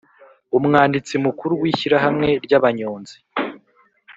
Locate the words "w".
1.61-1.63